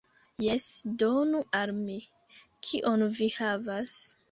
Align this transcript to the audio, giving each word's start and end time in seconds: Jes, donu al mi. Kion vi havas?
Jes, 0.45 0.63
donu 1.01 1.41
al 1.59 1.75
mi. 1.83 1.99
Kion 2.71 3.07
vi 3.21 3.31
havas? 3.39 4.03